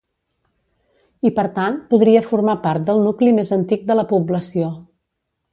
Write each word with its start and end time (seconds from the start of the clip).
I 1.29 1.31
per 1.35 1.43
tant 1.57 1.77
podria 1.93 2.25
formar 2.31 2.57
part 2.65 2.89
del 2.89 3.05
nucli 3.09 3.37
més 3.41 3.55
antic 3.61 3.87
de 3.93 4.03
la 4.03 4.11
població. 4.15 4.75